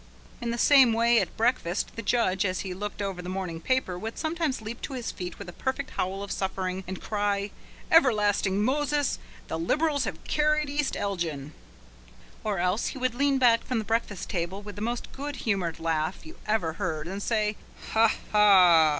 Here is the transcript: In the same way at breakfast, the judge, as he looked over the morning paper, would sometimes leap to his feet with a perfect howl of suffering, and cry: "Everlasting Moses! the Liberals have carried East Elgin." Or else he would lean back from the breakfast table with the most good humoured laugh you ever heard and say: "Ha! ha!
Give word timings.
In 0.41 0.49
the 0.49 0.57
same 0.57 0.93
way 0.93 1.19
at 1.19 1.37
breakfast, 1.37 1.95
the 1.95 2.01
judge, 2.01 2.43
as 2.43 2.61
he 2.61 2.73
looked 2.73 3.03
over 3.03 3.21
the 3.21 3.29
morning 3.29 3.61
paper, 3.61 3.99
would 3.99 4.17
sometimes 4.17 4.59
leap 4.59 4.81
to 4.81 4.93
his 4.93 5.11
feet 5.11 5.37
with 5.37 5.47
a 5.47 5.53
perfect 5.53 5.91
howl 5.91 6.23
of 6.23 6.31
suffering, 6.31 6.83
and 6.87 6.99
cry: 6.99 7.51
"Everlasting 7.91 8.63
Moses! 8.63 9.19
the 9.47 9.59
Liberals 9.59 10.05
have 10.05 10.23
carried 10.23 10.71
East 10.71 10.97
Elgin." 10.97 11.53
Or 12.43 12.57
else 12.57 12.87
he 12.87 12.97
would 12.97 13.13
lean 13.13 13.37
back 13.37 13.63
from 13.63 13.77
the 13.77 13.85
breakfast 13.85 14.27
table 14.27 14.63
with 14.63 14.75
the 14.75 14.81
most 14.81 15.11
good 15.11 15.35
humoured 15.35 15.79
laugh 15.79 16.25
you 16.25 16.37
ever 16.47 16.73
heard 16.73 17.07
and 17.07 17.21
say: 17.21 17.55
"Ha! 17.91 18.11
ha! 18.31 18.89